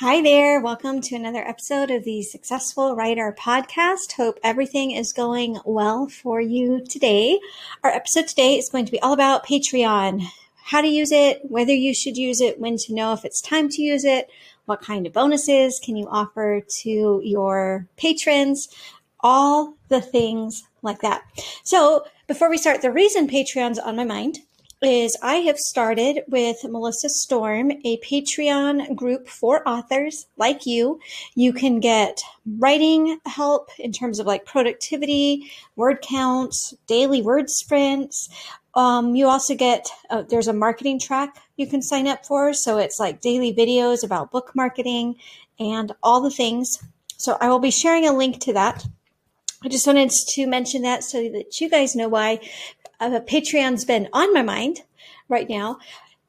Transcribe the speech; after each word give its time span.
Hi 0.00 0.22
there. 0.22 0.60
Welcome 0.60 1.00
to 1.00 1.16
another 1.16 1.42
episode 1.44 1.90
of 1.90 2.04
the 2.04 2.22
Successful 2.22 2.94
Writer 2.94 3.34
Podcast. 3.36 4.12
Hope 4.12 4.38
everything 4.44 4.92
is 4.92 5.12
going 5.12 5.58
well 5.64 6.06
for 6.06 6.40
you 6.40 6.84
today. 6.84 7.40
Our 7.82 7.90
episode 7.90 8.28
today 8.28 8.56
is 8.58 8.68
going 8.68 8.84
to 8.84 8.92
be 8.92 9.00
all 9.00 9.12
about 9.12 9.44
Patreon, 9.44 10.22
how 10.62 10.82
to 10.82 10.86
use 10.86 11.10
it, 11.10 11.40
whether 11.42 11.72
you 11.72 11.92
should 11.94 12.16
use 12.16 12.40
it, 12.40 12.60
when 12.60 12.76
to 12.76 12.94
know 12.94 13.12
if 13.12 13.24
it's 13.24 13.40
time 13.40 13.68
to 13.70 13.82
use 13.82 14.04
it, 14.04 14.30
what 14.66 14.80
kind 14.80 15.04
of 15.04 15.12
bonuses 15.12 15.80
can 15.84 15.96
you 15.96 16.06
offer 16.08 16.62
to 16.82 17.20
your 17.24 17.88
patrons, 17.96 18.68
all 19.18 19.74
the 19.88 20.00
things 20.00 20.62
like 20.80 21.00
that. 21.00 21.22
So 21.64 22.04
before 22.28 22.48
we 22.48 22.56
start, 22.56 22.82
the 22.82 22.92
reason 22.92 23.26
Patreon's 23.26 23.80
on 23.80 23.96
my 23.96 24.04
mind 24.04 24.38
is 24.82 25.16
I 25.22 25.36
have 25.36 25.58
started 25.58 26.22
with 26.28 26.56
Melissa 26.64 27.08
Storm 27.08 27.72
a 27.84 27.98
Patreon 27.98 28.94
group 28.94 29.28
for 29.28 29.68
authors 29.68 30.26
like 30.36 30.66
you. 30.66 31.00
You 31.34 31.52
can 31.52 31.80
get 31.80 32.20
writing 32.58 33.18
help 33.26 33.70
in 33.78 33.92
terms 33.92 34.20
of 34.20 34.26
like 34.26 34.46
productivity, 34.46 35.50
word 35.76 36.00
counts, 36.02 36.74
daily 36.86 37.22
word 37.22 37.50
sprints. 37.50 38.28
Um, 38.74 39.16
you 39.16 39.26
also 39.26 39.56
get 39.56 39.88
uh, 40.10 40.22
there's 40.22 40.48
a 40.48 40.52
marketing 40.52 41.00
track 41.00 41.36
you 41.56 41.66
can 41.66 41.82
sign 41.82 42.06
up 42.06 42.24
for, 42.24 42.52
so 42.54 42.78
it's 42.78 43.00
like 43.00 43.20
daily 43.20 43.52
videos 43.52 44.04
about 44.04 44.30
book 44.30 44.52
marketing 44.54 45.16
and 45.58 45.92
all 46.02 46.20
the 46.20 46.30
things. 46.30 46.78
So 47.16 47.36
I 47.40 47.48
will 47.48 47.58
be 47.58 47.72
sharing 47.72 48.06
a 48.06 48.16
link 48.16 48.40
to 48.42 48.52
that. 48.52 48.86
I 49.62 49.68
just 49.68 49.86
wanted 49.88 50.10
to 50.10 50.46
mention 50.46 50.82
that 50.82 51.02
so 51.02 51.28
that 51.30 51.60
you 51.60 51.68
guys 51.68 51.96
know 51.96 52.08
why 52.08 52.40
uh, 53.00 53.20
Patreon's 53.28 53.84
been 53.84 54.08
on 54.12 54.32
my 54.32 54.42
mind 54.42 54.82
right 55.28 55.48
now. 55.48 55.78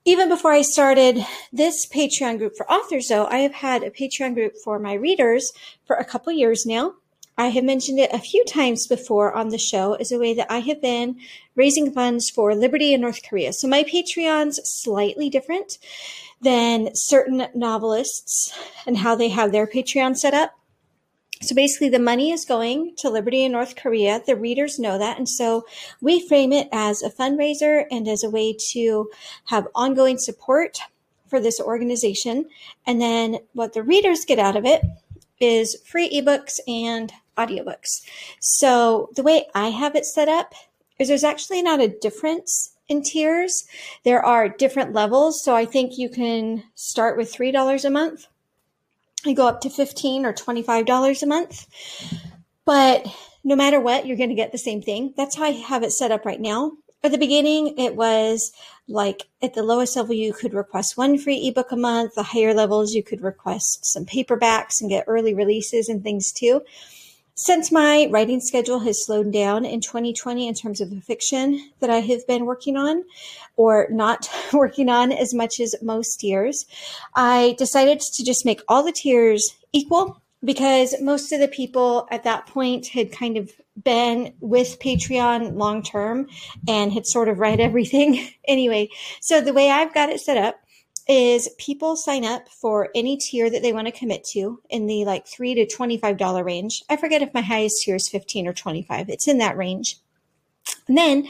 Even 0.03 0.29
before 0.29 0.51
I 0.51 0.63
started 0.63 1.23
this 1.53 1.85
Patreon 1.87 2.39
group 2.39 2.57
for 2.57 2.69
authors, 2.71 3.07
though, 3.07 3.27
I 3.27 3.39
have 3.39 3.53
had 3.53 3.83
a 3.83 3.91
Patreon 3.91 4.33
group 4.33 4.53
for 4.63 4.79
my 4.79 4.93
readers 4.93 5.51
for 5.85 5.95
a 5.95 6.05
couple 6.05 6.33
years 6.33 6.65
now. 6.65 6.95
I 7.37 7.49
have 7.49 7.63
mentioned 7.63 7.99
it 7.99 8.11
a 8.11 8.19
few 8.19 8.43
times 8.45 8.87
before 8.87 9.33
on 9.33 9.49
the 9.49 9.57
show 9.57 9.93
as 9.93 10.11
a 10.11 10.19
way 10.19 10.33
that 10.33 10.51
I 10.51 10.59
have 10.59 10.81
been 10.81 11.17
raising 11.55 11.91
funds 11.91 12.29
for 12.29 12.55
Liberty 12.55 12.93
in 12.93 13.01
North 13.01 13.21
Korea. 13.27 13.53
So 13.53 13.67
my 13.67 13.83
Patreon's 13.83 14.59
slightly 14.63 15.29
different 15.29 15.77
than 16.41 16.89
certain 16.95 17.47
novelists 17.53 18.57
and 18.87 18.97
how 18.97 19.15
they 19.15 19.29
have 19.29 19.51
their 19.51 19.67
Patreon 19.67 20.17
set 20.17 20.33
up. 20.33 20.58
So 21.41 21.55
basically, 21.55 21.87
the 21.87 21.99
money 21.99 22.31
is 22.31 22.43
going 22.43 22.95
to 22.97 23.09
Liberty 23.09 23.45
in 23.45 23.53
North 23.53 23.77
Korea. 23.77 24.21
The 24.25 24.35
readers 24.35 24.77
know 24.77 24.97
that. 24.97 25.17
And 25.17 25.27
so 25.27 25.65
we 26.01 26.27
frame 26.27 26.51
it 26.51 26.67
as 26.73 27.01
a 27.01 27.09
fundraiser 27.09 27.85
and 27.89 28.09
as 28.09 28.23
a 28.23 28.29
way 28.29 28.55
to 28.71 29.09
have 29.45 29.67
ongoing 29.73 30.17
support 30.17 30.79
for 31.27 31.39
this 31.39 31.61
organization. 31.61 32.49
And 32.85 32.99
then 32.99 33.37
what 33.53 33.71
the 33.71 33.83
readers 33.83 34.25
get 34.25 34.37
out 34.37 34.57
of 34.57 34.65
it 34.65 34.83
is 35.39 35.81
free 35.85 36.09
ebooks 36.09 36.59
and 36.67 37.13
audiobooks. 37.37 38.01
So 38.41 39.09
the 39.15 39.23
way 39.23 39.45
I 39.55 39.69
have 39.69 39.95
it 39.95 40.05
set 40.05 40.27
up 40.27 40.53
is 40.99 41.07
there's 41.07 41.23
actually 41.23 41.61
not 41.61 41.79
a 41.79 41.87
difference 41.87 42.75
in 42.89 43.01
tiers. 43.01 43.65
There 44.03 44.25
are 44.25 44.49
different 44.49 44.91
levels. 44.91 45.41
So 45.41 45.55
I 45.55 45.63
think 45.63 45.97
you 45.97 46.09
can 46.09 46.63
start 46.75 47.15
with 47.15 47.33
$3 47.33 47.85
a 47.85 47.89
month 47.89 48.27
I 49.25 49.33
go 49.33 49.47
up 49.47 49.61
to 49.61 49.69
15 49.69 50.25
or 50.25 50.33
$25 50.33 51.23
a 51.23 51.25
month. 51.25 51.67
But 52.65 53.05
no 53.43 53.55
matter 53.55 53.79
what, 53.79 54.05
you're 54.05 54.17
going 54.17 54.29
to 54.29 54.35
get 54.35 54.51
the 54.51 54.57
same 54.57 54.81
thing. 54.81 55.13
That's 55.17 55.35
how 55.35 55.45
I 55.45 55.51
have 55.51 55.83
it 55.83 55.91
set 55.91 56.11
up 56.11 56.25
right 56.25 56.39
now. 56.39 56.73
At 57.01 57.11
the 57.11 57.17
beginning, 57.17 57.77
it 57.77 57.95
was 57.95 58.51
like 58.87 59.23
at 59.41 59.53
the 59.53 59.63
lowest 59.63 59.95
level, 59.95 60.13
you 60.13 60.33
could 60.33 60.53
request 60.53 60.97
one 60.97 61.17
free 61.17 61.47
ebook 61.47 61.71
a 61.71 61.77
month. 61.77 62.15
The 62.15 62.23
higher 62.23 62.53
levels, 62.53 62.93
you 62.93 63.03
could 63.03 63.21
request 63.21 63.85
some 63.85 64.05
paperbacks 64.05 64.81
and 64.81 64.89
get 64.89 65.05
early 65.07 65.33
releases 65.33 65.87
and 65.87 66.03
things 66.03 66.31
too. 66.31 66.61
Since 67.41 67.71
my 67.71 68.09
writing 68.11 68.41
schedule 68.41 68.79
has 68.79 69.05
slowed 69.05 69.31
down 69.31 69.63
in 69.63 69.79
2020 69.79 70.45
in 70.45 70.53
terms 70.53 70.81
of 70.81 70.89
the 70.89 70.99
fiction 70.99 71.71
that 71.79 71.89
I 71.89 72.01
have 72.01 72.27
been 72.27 72.45
working 72.45 72.75
on, 72.75 73.05
or 73.55 73.87
not 73.89 74.29
working 74.53 74.89
on 74.89 75.13
as 75.13 75.33
much 75.33 75.61
as 75.61 75.73
most 75.81 76.21
years, 76.21 76.65
I 77.15 77.55
decided 77.57 78.01
to 78.01 78.25
just 78.25 78.43
make 78.43 78.59
all 78.67 78.83
the 78.83 78.91
tiers 78.91 79.55
equal 79.71 80.21
because 80.43 80.99
most 80.99 81.31
of 81.31 81.39
the 81.39 81.47
people 81.47 82.09
at 82.11 82.25
that 82.25 82.45
point 82.45 82.87
had 82.87 83.13
kind 83.13 83.37
of 83.37 83.53
been 83.81 84.33
with 84.41 84.77
Patreon 84.81 85.55
long 85.55 85.81
term 85.81 86.27
and 86.67 86.91
had 86.91 87.05
sort 87.05 87.29
of 87.29 87.39
read 87.39 87.59
everything 87.61 88.31
anyway. 88.49 88.89
So 89.21 89.39
the 89.39 89.53
way 89.53 89.71
I've 89.71 89.93
got 89.93 90.09
it 90.09 90.19
set 90.19 90.35
up 90.35 90.59
is 91.09 91.49
people 91.57 91.95
sign 91.95 92.23
up 92.23 92.47
for 92.47 92.89
any 92.93 93.17
tier 93.17 93.49
that 93.49 93.63
they 93.63 93.73
want 93.73 93.87
to 93.87 93.91
commit 93.91 94.23
to 94.23 94.61
in 94.69 94.85
the 94.85 95.03
like 95.05 95.25
three 95.27 95.55
to 95.55 95.65
$25 95.65 96.45
range. 96.45 96.83
I 96.87 96.97
forget 96.97 97.23
if 97.23 97.33
my 97.33 97.41
highest 97.41 97.81
tier 97.83 97.95
is 97.95 98.07
15 98.07 98.47
or 98.47 98.53
25. 98.53 99.09
It's 99.09 99.27
in 99.27 99.39
that 99.39 99.57
range. 99.57 99.97
And 100.87 100.95
then 100.95 101.27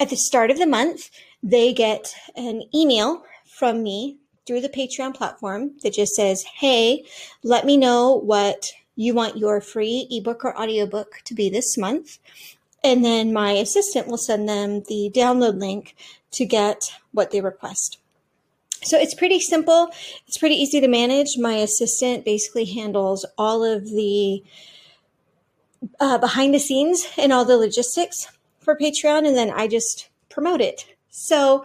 at 0.00 0.10
the 0.10 0.16
start 0.16 0.50
of 0.50 0.58
the 0.58 0.66
month, 0.66 1.10
they 1.44 1.72
get 1.72 2.12
an 2.34 2.64
email 2.74 3.22
from 3.46 3.84
me 3.84 4.18
through 4.46 4.62
the 4.62 4.68
Patreon 4.68 5.14
platform 5.14 5.72
that 5.84 5.94
just 5.94 6.16
says, 6.16 6.42
Hey, 6.42 7.04
let 7.44 7.64
me 7.64 7.76
know 7.76 8.16
what 8.16 8.72
you 8.96 9.14
want 9.14 9.38
your 9.38 9.60
free 9.60 10.08
ebook 10.10 10.44
or 10.44 10.60
audiobook 10.60 11.22
to 11.24 11.34
be 11.34 11.48
this 11.48 11.78
month. 11.78 12.18
And 12.82 13.04
then 13.04 13.32
my 13.32 13.52
assistant 13.52 14.08
will 14.08 14.18
send 14.18 14.48
them 14.48 14.82
the 14.88 15.12
download 15.14 15.60
link 15.60 15.94
to 16.32 16.44
get 16.44 16.90
what 17.12 17.30
they 17.30 17.40
request. 17.40 17.98
So 18.82 18.98
it's 18.98 19.14
pretty 19.14 19.40
simple. 19.40 19.90
It's 20.26 20.38
pretty 20.38 20.54
easy 20.54 20.80
to 20.80 20.88
manage. 20.88 21.36
My 21.36 21.54
assistant 21.54 22.24
basically 22.24 22.64
handles 22.64 23.26
all 23.36 23.62
of 23.62 23.84
the 23.84 24.42
uh, 25.98 26.18
behind 26.18 26.54
the 26.54 26.58
scenes 26.58 27.06
and 27.16 27.32
all 27.32 27.44
the 27.44 27.56
logistics 27.56 28.28
for 28.58 28.76
Patreon, 28.76 29.26
and 29.26 29.36
then 29.36 29.50
I 29.50 29.66
just 29.66 30.08
promote 30.28 30.60
it. 30.60 30.86
So 31.10 31.64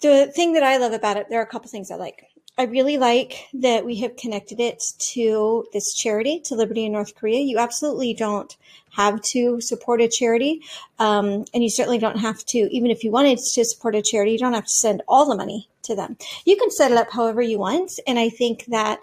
the 0.00 0.26
thing 0.26 0.52
that 0.52 0.62
I 0.62 0.76
love 0.76 0.92
about 0.92 1.16
it, 1.16 1.28
there 1.28 1.40
are 1.40 1.44
a 1.44 1.46
couple 1.46 1.70
things 1.70 1.90
I 1.90 1.96
like. 1.96 2.24
I 2.56 2.64
really 2.64 2.98
like 2.98 3.48
that 3.54 3.84
we 3.84 3.96
have 3.96 4.16
connected 4.16 4.60
it 4.60 4.80
to 5.12 5.66
this 5.72 5.92
charity, 5.92 6.40
to 6.44 6.54
Liberty 6.54 6.84
in 6.84 6.92
North 6.92 7.16
Korea. 7.16 7.40
You 7.40 7.58
absolutely 7.58 8.14
don't 8.14 8.56
have 8.92 9.20
to 9.22 9.60
support 9.60 10.00
a 10.00 10.08
charity. 10.08 10.62
Um, 11.00 11.46
and 11.52 11.64
you 11.64 11.70
certainly 11.70 11.98
don't 11.98 12.18
have 12.18 12.44
to, 12.46 12.58
even 12.58 12.92
if 12.92 13.02
you 13.02 13.10
wanted 13.10 13.38
to 13.38 13.64
support 13.64 13.96
a 13.96 14.02
charity, 14.02 14.32
you 14.32 14.38
don't 14.38 14.54
have 14.54 14.66
to 14.66 14.70
send 14.70 15.02
all 15.08 15.28
the 15.28 15.36
money 15.36 15.68
to 15.82 15.96
them. 15.96 16.16
You 16.44 16.56
can 16.56 16.70
set 16.70 16.92
it 16.92 16.96
up 16.96 17.10
however 17.10 17.42
you 17.42 17.58
want. 17.58 17.98
And 18.06 18.20
I 18.20 18.28
think 18.28 18.66
that 18.66 19.00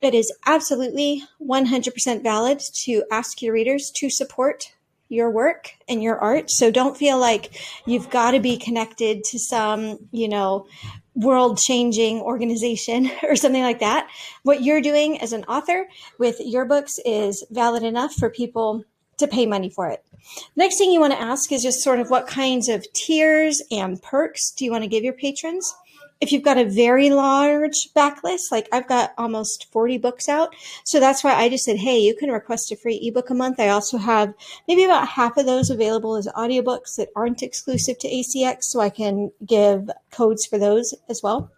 it 0.00 0.14
is 0.14 0.32
absolutely 0.46 1.24
100% 1.42 2.22
valid 2.22 2.60
to 2.84 3.04
ask 3.10 3.42
your 3.42 3.52
readers 3.52 3.90
to 3.96 4.08
support 4.08 4.72
your 5.10 5.30
work 5.30 5.72
and 5.88 6.02
your 6.02 6.18
art. 6.18 6.50
So 6.50 6.70
don't 6.70 6.96
feel 6.96 7.18
like 7.18 7.60
you've 7.86 8.08
got 8.08 8.30
to 8.30 8.40
be 8.40 8.56
connected 8.56 9.24
to 9.24 9.38
some, 9.38 9.98
you 10.10 10.28
know, 10.28 10.66
world 11.14 11.58
changing 11.58 12.20
organization 12.20 13.10
or 13.22 13.36
something 13.36 13.62
like 13.62 13.80
that. 13.80 14.08
What 14.42 14.62
you're 14.62 14.80
doing 14.80 15.20
as 15.20 15.32
an 15.32 15.44
author 15.44 15.86
with 16.18 16.36
your 16.40 16.64
books 16.64 16.98
is 17.04 17.44
valid 17.50 17.82
enough 17.82 18.14
for 18.14 18.30
people 18.30 18.84
to 19.18 19.28
pay 19.28 19.46
money 19.46 19.70
for 19.70 19.88
it. 19.88 20.04
Next 20.56 20.78
thing 20.78 20.90
you 20.90 21.00
want 21.00 21.12
to 21.12 21.20
ask 21.20 21.52
is 21.52 21.62
just 21.62 21.82
sort 21.82 22.00
of 22.00 22.10
what 22.10 22.26
kinds 22.26 22.68
of 22.68 22.84
tiers 22.92 23.62
and 23.70 24.00
perks 24.02 24.50
do 24.50 24.64
you 24.64 24.70
want 24.70 24.82
to 24.82 24.88
give 24.88 25.04
your 25.04 25.12
patrons? 25.12 25.74
If 26.20 26.32
you've 26.32 26.42
got 26.42 26.58
a 26.58 26.64
very 26.64 27.10
large 27.10 27.88
backlist, 27.94 28.50
like 28.50 28.68
I've 28.72 28.88
got 28.88 29.12
almost 29.18 29.70
40 29.72 29.98
books 29.98 30.28
out. 30.28 30.54
So 30.84 31.00
that's 31.00 31.22
why 31.22 31.34
I 31.34 31.48
just 31.48 31.64
said, 31.64 31.76
hey, 31.76 31.98
you 31.98 32.14
can 32.14 32.30
request 32.30 32.72
a 32.72 32.76
free 32.76 33.00
ebook 33.02 33.30
a 33.30 33.34
month. 33.34 33.60
I 33.60 33.68
also 33.68 33.98
have 33.98 34.32
maybe 34.68 34.84
about 34.84 35.08
half 35.08 35.36
of 35.36 35.46
those 35.46 35.70
available 35.70 36.16
as 36.16 36.28
audiobooks 36.28 36.96
that 36.96 37.08
aren't 37.16 37.42
exclusive 37.42 37.98
to 37.98 38.08
ACX. 38.08 38.64
So 38.64 38.80
I 38.80 38.90
can 38.90 39.32
give 39.44 39.90
codes 40.10 40.46
for 40.46 40.58
those 40.58 40.94
as 41.08 41.22
well. 41.22 41.50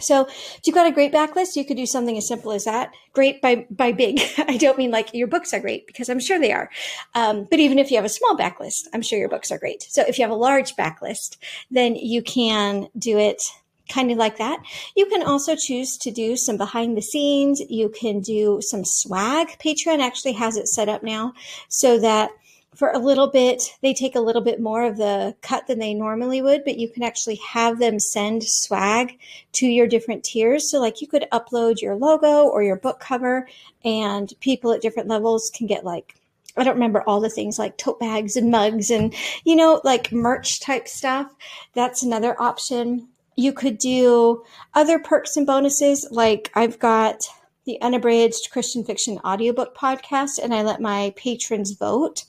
So 0.00 0.26
if 0.26 0.60
you've 0.64 0.74
got 0.74 0.86
a 0.86 0.92
great 0.92 1.12
backlist, 1.12 1.56
you 1.56 1.64
could 1.64 1.76
do 1.76 1.86
something 1.86 2.16
as 2.16 2.26
simple 2.26 2.52
as 2.52 2.64
that. 2.64 2.92
Great 3.12 3.40
by, 3.40 3.66
by 3.70 3.92
big. 3.92 4.20
I 4.38 4.56
don't 4.56 4.78
mean 4.78 4.90
like 4.90 5.12
your 5.14 5.28
books 5.28 5.52
are 5.52 5.60
great 5.60 5.86
because 5.86 6.08
I'm 6.08 6.20
sure 6.20 6.38
they 6.38 6.52
are. 6.52 6.70
Um, 7.14 7.46
but 7.50 7.60
even 7.60 7.78
if 7.78 7.90
you 7.90 7.96
have 7.96 8.04
a 8.04 8.10
small 8.10 8.36
backlist, 8.36 8.84
I'm 8.92 9.02
sure 9.02 9.18
your 9.18 9.28
books 9.28 9.50
are 9.50 9.58
great. 9.58 9.82
So 9.82 10.02
if 10.06 10.18
you 10.18 10.24
have 10.24 10.32
a 10.32 10.34
large 10.34 10.76
backlist, 10.76 11.36
then 11.70 11.96
you 11.96 12.22
can 12.22 12.88
do 12.98 13.18
it 13.18 13.42
kind 13.90 14.10
of 14.10 14.18
like 14.18 14.38
that. 14.38 14.62
You 14.96 15.06
can 15.06 15.22
also 15.22 15.56
choose 15.56 15.96
to 15.98 16.10
do 16.10 16.36
some 16.36 16.56
behind 16.56 16.96
the 16.96 17.02
scenes. 17.02 17.60
You 17.68 17.88
can 17.88 18.20
do 18.20 18.60
some 18.62 18.84
swag. 18.84 19.58
Patreon 19.58 20.00
actually 20.00 20.32
has 20.32 20.56
it 20.56 20.68
set 20.68 20.88
up 20.88 21.02
now 21.02 21.34
so 21.68 21.98
that 21.98 22.30
for 22.74 22.90
a 22.92 22.98
little 22.98 23.26
bit, 23.26 23.62
they 23.82 23.92
take 23.92 24.14
a 24.14 24.20
little 24.20 24.40
bit 24.40 24.60
more 24.60 24.84
of 24.84 24.96
the 24.96 25.34
cut 25.42 25.66
than 25.66 25.80
they 25.80 25.92
normally 25.92 26.40
would, 26.40 26.64
but 26.64 26.78
you 26.78 26.88
can 26.88 27.02
actually 27.02 27.40
have 27.46 27.78
them 27.78 27.98
send 27.98 28.44
swag 28.44 29.18
to 29.52 29.66
your 29.66 29.88
different 29.88 30.24
tiers. 30.24 30.70
So, 30.70 30.80
like, 30.80 31.00
you 31.00 31.08
could 31.08 31.26
upload 31.32 31.82
your 31.82 31.96
logo 31.96 32.44
or 32.44 32.62
your 32.62 32.76
book 32.76 33.00
cover, 33.00 33.48
and 33.84 34.32
people 34.40 34.72
at 34.72 34.82
different 34.82 35.08
levels 35.08 35.50
can 35.52 35.66
get 35.66 35.84
like 35.84 36.14
I 36.56 36.64
don't 36.64 36.74
remember 36.74 37.02
all 37.06 37.20
the 37.20 37.30
things 37.30 37.58
like 37.58 37.76
tote 37.76 38.00
bags 38.00 38.36
and 38.36 38.50
mugs 38.50 38.90
and, 38.90 39.14
you 39.44 39.54
know, 39.54 39.80
like 39.84 40.12
merch 40.12 40.60
type 40.60 40.88
stuff. 40.88 41.32
That's 41.74 42.02
another 42.02 42.40
option 42.40 43.08
you 43.40 43.52
could 43.52 43.78
do 43.78 44.44
other 44.74 44.98
perks 44.98 45.36
and 45.36 45.46
bonuses. 45.46 46.06
Like 46.10 46.50
I've 46.54 46.78
got 46.78 47.24
the 47.64 47.80
Unabridged 47.80 48.50
Christian 48.50 48.84
Fiction 48.84 49.18
Audiobook 49.24 49.76
Podcast, 49.76 50.38
and 50.42 50.54
I 50.54 50.62
let 50.62 50.80
my 50.80 51.14
patrons 51.16 51.72
vote 51.72 52.24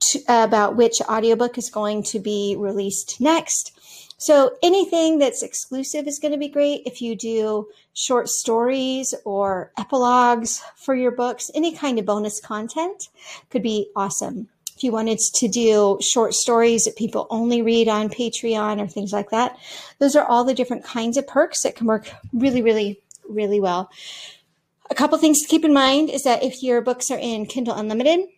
to, 0.00 0.20
about 0.28 0.76
which 0.76 1.00
audiobook 1.02 1.56
is 1.56 1.70
going 1.70 2.02
to 2.04 2.18
be 2.18 2.56
released 2.58 3.20
next. 3.20 3.72
So 4.16 4.56
anything 4.62 5.18
that's 5.18 5.42
exclusive 5.42 6.06
is 6.06 6.18
going 6.18 6.32
to 6.32 6.38
be 6.38 6.48
great. 6.48 6.82
If 6.86 7.02
you 7.02 7.16
do 7.16 7.68
short 7.94 8.28
stories 8.28 9.14
or 9.24 9.72
epilogues 9.78 10.62
for 10.76 10.94
your 10.94 11.10
books, 11.10 11.50
any 11.54 11.74
kind 11.74 11.98
of 11.98 12.06
bonus 12.06 12.40
content 12.40 13.08
could 13.50 13.62
be 13.62 13.90
awesome. 13.96 14.48
If 14.76 14.82
you 14.82 14.92
wanted 14.92 15.18
to 15.18 15.48
do 15.48 15.98
short 16.00 16.34
stories 16.34 16.84
that 16.84 16.96
people 16.96 17.26
only 17.30 17.62
read 17.62 17.88
on 17.88 18.08
Patreon 18.08 18.80
or 18.80 18.86
things 18.86 19.12
like 19.12 19.30
that, 19.30 19.56
those 19.98 20.16
are 20.16 20.26
all 20.26 20.44
the 20.44 20.54
different 20.54 20.84
kinds 20.84 21.16
of 21.16 21.26
perks 21.26 21.62
that 21.62 21.76
can 21.76 21.86
work 21.86 22.10
really, 22.32 22.62
really, 22.62 23.00
really 23.28 23.60
well. 23.60 23.90
A 24.90 24.94
couple 24.94 25.16
things 25.18 25.40
to 25.40 25.48
keep 25.48 25.64
in 25.64 25.72
mind 25.72 26.10
is 26.10 26.24
that 26.24 26.42
if 26.42 26.62
your 26.62 26.80
books 26.80 27.10
are 27.10 27.18
in 27.18 27.46
Kindle 27.46 27.74
Unlimited, 27.74 28.28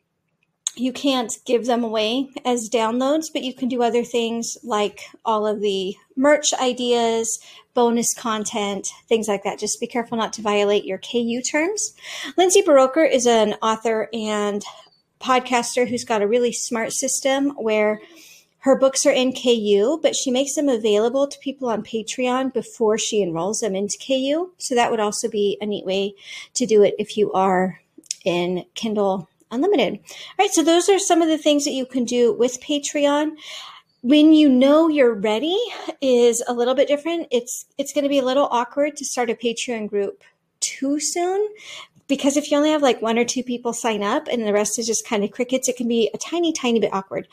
you 0.77 0.93
can't 0.93 1.33
give 1.47 1.65
them 1.65 1.83
away 1.83 2.29
as 2.45 2.69
downloads, 2.69 3.27
but 3.33 3.43
you 3.43 3.55
can 3.55 3.69
do 3.69 3.83
other 3.83 4.05
things 4.05 4.59
like 4.63 5.01
all 5.25 5.47
of 5.47 5.61
the 5.63 5.97
merch 6.17 6.53
ideas, 6.55 7.41
bonus 7.73 8.13
content, 8.15 8.87
things 9.09 9.27
like 9.27 9.43
that. 9.45 9.59
Just 9.59 9.81
be 9.81 9.87
careful 9.87 10.19
not 10.19 10.35
to 10.35 10.43
violate 10.43 10.85
your 10.85 10.99
KU 10.99 11.41
terms. 11.41 11.95
Lindsay 12.37 12.63
Buroker 12.63 13.11
is 13.11 13.27
an 13.27 13.55
author 13.63 14.11
and 14.13 14.63
podcaster 15.21 15.89
who's 15.89 16.05
got 16.05 16.23
a 16.23 16.29
really 16.29 16.53
smart 16.53 16.93
system 16.93 17.51
where 17.51 18.01
her 18.67 18.77
books 18.77 19.07
are 19.07 19.13
in 19.13 19.33
KU, 19.33 20.01
but 20.03 20.17
she 20.17 20.31
makes 20.33 20.57
them 20.57 20.69
available 20.69 21.29
to 21.29 21.39
people 21.39 21.69
on 21.69 21.85
Patreon 21.85 22.53
before 22.53 22.99
she 22.99 23.23
enrolls 23.23 23.61
them 23.61 23.77
into 23.77 23.97
KU. 24.05 24.51
So 24.59 24.75
that 24.75 24.91
would 24.91 24.99
also 24.99 25.29
be 25.31 25.57
a 25.61 25.67
neat 25.67 25.87
way 25.87 26.15
to 26.55 26.67
do 26.67 26.83
it 26.83 26.97
if 26.99 27.17
you 27.17 27.33
are 27.33 27.81
in 28.25 28.65
Kindle 28.75 29.29
Unlimited. 29.53 30.01
All 30.01 30.35
right, 30.41 30.51
so 30.51 30.65
those 30.65 30.89
are 30.89 30.99
some 30.99 31.23
of 31.23 31.29
the 31.29 31.39
things 31.39 31.65
that 31.65 31.75
you 31.75 31.87
can 31.87 32.05
do 32.05 32.33
with 32.33 32.61
Patreon. 32.61 33.37
When 34.03 34.33
you 34.33 34.49
know 34.49 34.89
you're 34.89 35.15
ready 35.15 35.57
is 36.01 36.43
a 36.49 36.53
little 36.53 36.75
bit 36.75 36.89
different. 36.89 37.29
It's 37.31 37.67
it's 37.79 37.93
going 37.93 38.03
to 38.03 38.09
be 38.09 38.19
a 38.19 38.25
little 38.25 38.49
awkward 38.51 38.97
to 38.97 39.05
start 39.05 39.31
a 39.31 39.35
Patreon 39.35 39.89
group 39.89 40.25
too 40.59 40.99
soon 40.99 41.49
because 42.09 42.37
if 42.37 42.51
you 42.51 42.57
only 42.57 42.71
have 42.71 42.83
like 42.83 43.03
one 43.03 43.19
or 43.19 43.25
two 43.25 43.43
people 43.43 43.73
sign 43.73 44.03
up 44.03 44.29
and 44.29 44.47
the 44.47 44.53
rest 44.53 44.79
is 44.79 44.87
just 44.87 45.07
kind 45.07 45.25
of 45.25 45.31
crickets, 45.31 45.69
it 45.69 45.77
can 45.77 45.89
be 45.89 46.11
a 46.15 46.19
tiny, 46.19 46.53
tiny 46.53 46.81
bit 46.81 46.93
awkward. 46.93 47.27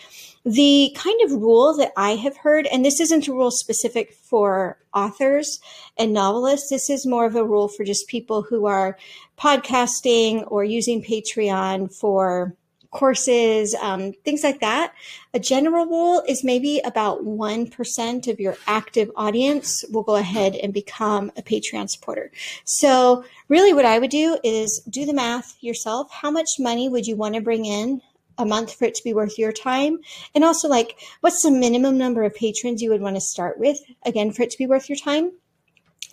The 0.45 0.95
kind 0.95 1.19
of 1.23 1.41
rule 1.41 1.75
that 1.77 1.91
I 1.95 2.11
have 2.11 2.37
heard, 2.37 2.65
and 2.67 2.83
this 2.83 2.99
isn't 2.99 3.27
a 3.27 3.33
rule 3.33 3.51
specific 3.51 4.13
for 4.13 4.77
authors 4.93 5.59
and 5.97 6.13
novelists, 6.13 6.69
this 6.69 6.89
is 6.89 7.05
more 7.05 7.25
of 7.25 7.35
a 7.35 7.45
rule 7.45 7.67
for 7.67 7.83
just 7.83 8.07
people 8.07 8.41
who 8.41 8.65
are 8.65 8.97
podcasting 9.37 10.43
or 10.51 10.63
using 10.63 11.03
Patreon 11.03 11.93
for 11.93 12.55
courses, 12.93 13.75
um, 13.81 14.13
things 14.23 14.43
like 14.43 14.61
that. 14.61 14.93
A 15.33 15.39
general 15.39 15.85
rule 15.85 16.23
is 16.27 16.43
maybe 16.43 16.79
about 16.85 17.25
1% 17.25 18.27
of 18.27 18.39
your 18.39 18.55
active 18.67 19.11
audience 19.15 19.83
will 19.91 20.03
go 20.03 20.15
ahead 20.15 20.55
and 20.55 20.73
become 20.73 21.31
a 21.35 21.41
Patreon 21.41 21.89
supporter. 21.89 22.31
So, 22.63 23.25
really, 23.49 23.73
what 23.73 23.85
I 23.85 23.99
would 23.99 24.11
do 24.11 24.37
is 24.43 24.81
do 24.89 25.05
the 25.05 25.13
math 25.13 25.57
yourself. 25.61 26.11
How 26.11 26.31
much 26.31 26.49
money 26.59 26.87
would 26.87 27.07
you 27.07 27.15
want 27.15 27.35
to 27.35 27.41
bring 27.41 27.65
in? 27.65 28.01
A 28.39 28.45
month 28.47 28.73
for 28.73 28.85
it 28.85 28.95
to 28.95 29.03
be 29.03 29.13
worth 29.13 29.37
your 29.37 29.51
time, 29.51 29.99
and 30.33 30.43
also 30.43 30.67
like 30.67 30.97
what's 31.21 31.43
the 31.43 31.51
minimum 31.51 31.99
number 31.99 32.23
of 32.23 32.33
patrons 32.33 32.81
you 32.81 32.89
would 32.89 32.99
want 32.99 33.15
to 33.15 33.21
start 33.21 33.59
with 33.59 33.77
again 34.07 34.31
for 34.31 34.41
it 34.41 34.49
to 34.49 34.57
be 34.57 34.65
worth 34.65 34.89
your 34.89 34.97
time. 34.97 35.33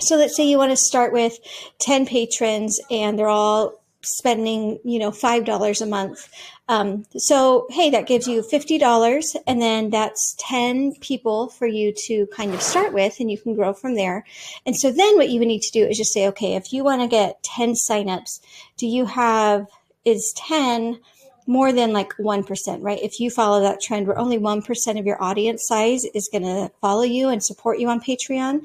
So 0.00 0.16
let's 0.16 0.36
say 0.36 0.46
you 0.46 0.58
want 0.58 0.70
to 0.70 0.76
start 0.76 1.12
with 1.12 1.38
10 1.80 2.06
patrons 2.06 2.80
and 2.90 3.18
they're 3.18 3.28
all 3.28 3.79
spending 4.02 4.78
you 4.84 4.98
know 4.98 5.10
five 5.10 5.44
dollars 5.44 5.80
a 5.80 5.86
month 5.86 6.28
um, 6.68 7.04
so 7.16 7.66
hey 7.70 7.90
that 7.90 8.06
gives 8.06 8.26
you 8.26 8.42
fifty 8.42 8.78
dollars 8.78 9.36
and 9.46 9.60
then 9.60 9.90
that's 9.90 10.36
10 10.38 10.94
people 11.00 11.48
for 11.48 11.66
you 11.66 11.92
to 12.06 12.26
kind 12.28 12.54
of 12.54 12.62
start 12.62 12.92
with 12.92 13.20
and 13.20 13.30
you 13.30 13.38
can 13.38 13.54
grow 13.54 13.72
from 13.72 13.94
there 13.94 14.24
and 14.64 14.76
so 14.76 14.90
then 14.90 15.16
what 15.16 15.28
you 15.28 15.38
would 15.38 15.48
need 15.48 15.62
to 15.62 15.72
do 15.72 15.86
is 15.86 15.98
just 15.98 16.12
say 16.12 16.26
okay 16.26 16.54
if 16.54 16.72
you 16.72 16.82
want 16.82 17.02
to 17.02 17.08
get 17.08 17.42
10 17.42 17.74
signups 17.74 18.40
do 18.76 18.86
you 18.86 19.04
have 19.04 19.66
is 20.04 20.32
10 20.36 20.98
more 21.46 21.72
than 21.72 21.92
like 21.92 22.12
1%, 22.16 22.78
right? 22.80 23.02
If 23.02 23.18
you 23.18 23.28
follow 23.28 23.60
that 23.60 23.80
trend 23.80 24.06
where 24.06 24.18
only 24.18 24.38
1% 24.38 25.00
of 25.00 25.06
your 25.06 25.20
audience 25.22 25.66
size 25.66 26.04
is 26.04 26.28
going 26.30 26.44
to 26.44 26.70
follow 26.80 27.02
you 27.02 27.28
and 27.28 27.42
support 27.42 27.80
you 27.80 27.88
on 27.88 28.00
Patreon, 28.00 28.62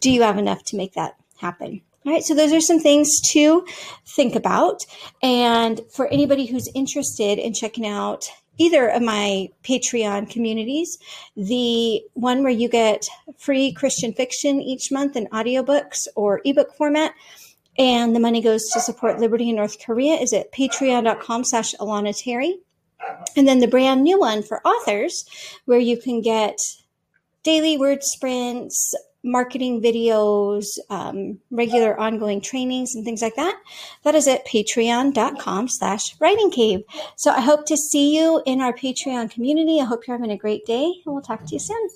do 0.00 0.10
you 0.10 0.22
have 0.22 0.36
enough 0.36 0.62
to 0.64 0.76
make 0.76 0.92
that 0.92 1.16
happen? 1.38 1.80
All 2.06 2.12
right, 2.12 2.22
so 2.22 2.36
those 2.36 2.52
are 2.52 2.60
some 2.60 2.78
things 2.78 3.20
to 3.32 3.66
think 4.06 4.36
about. 4.36 4.86
And 5.24 5.80
for 5.90 6.06
anybody 6.06 6.46
who's 6.46 6.68
interested 6.72 7.40
in 7.40 7.52
checking 7.52 7.84
out 7.84 8.28
either 8.58 8.88
of 8.88 9.02
my 9.02 9.48
Patreon 9.64 10.30
communities, 10.30 10.98
the 11.36 12.00
one 12.14 12.44
where 12.44 12.52
you 12.52 12.68
get 12.68 13.08
free 13.38 13.72
Christian 13.72 14.12
fiction 14.12 14.62
each 14.62 14.92
month 14.92 15.16
in 15.16 15.26
audiobooks 15.26 16.06
or 16.14 16.42
ebook 16.44 16.74
format, 16.76 17.12
and 17.76 18.14
the 18.14 18.20
money 18.20 18.40
goes 18.40 18.64
to 18.72 18.80
support 18.80 19.18
Liberty 19.18 19.50
in 19.50 19.56
North 19.56 19.84
Korea 19.84 20.14
is 20.14 20.32
at 20.32 20.52
patreon.com 20.52 21.42
slash 21.42 21.74
Alana 21.74 22.16
Terry. 22.16 22.60
And 23.36 23.48
then 23.48 23.58
the 23.58 23.66
brand 23.66 24.04
new 24.04 24.20
one 24.20 24.44
for 24.44 24.64
authors, 24.64 25.26
where 25.64 25.80
you 25.80 26.00
can 26.00 26.20
get 26.20 26.56
daily 27.42 27.76
word 27.76 28.02
sprints, 28.02 28.94
marketing 29.26 29.82
videos, 29.82 30.78
um, 30.88 31.38
regular 31.50 31.98
ongoing 31.98 32.40
trainings 32.40 32.94
and 32.94 33.04
things 33.04 33.20
like 33.20 33.36
that, 33.36 33.60
that 34.04 34.14
is 34.14 34.28
at 34.28 34.46
patreon.com 34.46 35.68
slash 35.68 36.16
writing 36.20 36.50
cave. 36.50 36.80
So 37.16 37.30
I 37.30 37.40
hope 37.40 37.66
to 37.66 37.76
see 37.76 38.16
you 38.16 38.42
in 38.46 38.60
our 38.60 38.72
Patreon 38.72 39.30
community. 39.30 39.80
I 39.80 39.84
hope 39.84 40.06
you're 40.06 40.16
having 40.16 40.30
a 40.30 40.38
great 40.38 40.64
day 40.64 40.84
and 41.04 41.14
we'll 41.14 41.22
talk 41.22 41.44
to 41.44 41.52
you 41.52 41.60
soon. 41.60 41.88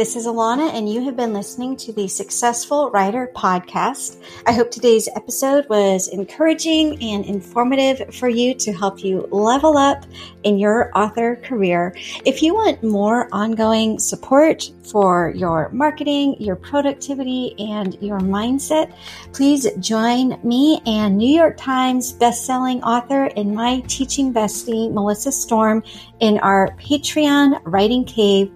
This 0.00 0.16
is 0.16 0.26
Alana, 0.26 0.72
and 0.72 0.88
you 0.88 1.04
have 1.04 1.14
been 1.14 1.34
listening 1.34 1.76
to 1.76 1.92
the 1.92 2.08
Successful 2.08 2.90
Writer 2.90 3.30
Podcast. 3.36 4.16
I 4.46 4.52
hope 4.54 4.70
today's 4.70 5.10
episode 5.14 5.68
was 5.68 6.08
encouraging 6.08 7.02
and 7.02 7.22
informative 7.26 8.14
for 8.14 8.30
you 8.30 8.54
to 8.54 8.72
help 8.72 9.04
you 9.04 9.28
level 9.30 9.76
up 9.76 10.06
in 10.42 10.58
your 10.58 10.90
author 10.96 11.36
career. 11.36 11.94
If 12.24 12.42
you 12.42 12.54
want 12.54 12.82
more 12.82 13.28
ongoing 13.30 13.98
support 13.98 14.70
for 14.90 15.34
your 15.36 15.68
marketing, 15.68 16.34
your 16.40 16.56
productivity, 16.56 17.54
and 17.58 18.00
your 18.00 18.20
mindset, 18.20 18.94
please 19.34 19.68
join 19.80 20.40
me 20.42 20.80
and 20.86 21.18
New 21.18 21.28
York 21.28 21.58
Times 21.58 22.14
bestselling 22.14 22.80
author 22.84 23.24
and 23.36 23.54
my 23.54 23.80
teaching 23.80 24.32
bestie, 24.32 24.90
Melissa 24.90 25.30
Storm, 25.30 25.82
in 26.20 26.38
our 26.38 26.74
Patreon 26.78 27.60
Writing 27.64 28.06
Cave 28.06 28.50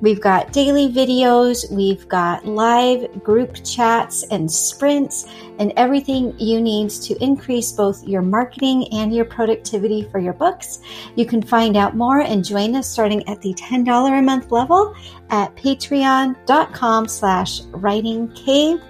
We've 0.00 0.20
got 0.20 0.52
daily 0.52 0.88
videos, 0.88 1.70
we've 1.70 2.08
got 2.08 2.46
live 2.46 3.22
group 3.22 3.62
chats 3.64 4.22
and 4.24 4.50
sprints, 4.50 5.26
and 5.58 5.72
everything 5.76 6.38
you 6.38 6.60
need 6.60 6.90
to 6.90 7.22
increase 7.22 7.72
both 7.72 8.02
your 8.04 8.22
marketing 8.22 8.88
and 8.92 9.14
your 9.14 9.26
productivity 9.26 10.08
for 10.10 10.18
your 10.18 10.32
books. 10.32 10.80
You 11.16 11.26
can 11.26 11.42
find 11.42 11.76
out 11.76 11.96
more 11.96 12.20
and 12.20 12.44
join 12.44 12.74
us 12.76 12.88
starting 12.88 13.28
at 13.28 13.42
the 13.42 13.52
$10 13.54 14.18
a 14.18 14.22
month 14.22 14.50
level 14.50 14.94
at 15.28 15.54
patreon.com 15.56 17.08
slash 17.08 17.60
writing 17.72 18.32
cave. 18.32 18.80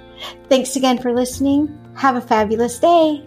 Thanks 0.48 0.76
again 0.76 0.98
for 0.98 1.12
listening. 1.12 1.76
Have 1.96 2.16
a 2.16 2.20
fabulous 2.20 2.78
day. 2.78 3.26